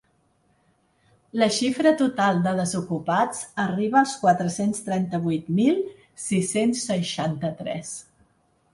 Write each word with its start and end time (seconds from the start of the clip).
La 1.41 1.49
xifra 1.57 1.91
total 1.99 2.41
de 2.47 2.53
desocupats 2.61 3.43
arriba 3.67 4.01
als 4.03 4.17
quatre-cents 4.25 4.83
trenta-vuit 4.91 5.55
mil 5.63 5.81
sis-cents 6.29 6.87
seixanta-tres. 6.91 7.97